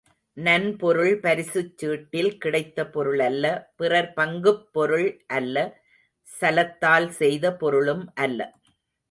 நன்பொருள் 0.37 1.11
பரிசுச் 1.25 1.75
சீட்டில் 1.81 2.31
கிடைத்த 2.37 2.85
பொருளல்ல 2.95 3.45
பிறர் 3.75 4.09
பங்குப் 4.17 4.65
பொருள் 4.71 5.07
அல்ல 5.37 5.55
சலத்தால் 6.27 7.09
செய்த 7.21 7.55
பொருளும் 7.61 8.05
அல்ல. 8.25 8.41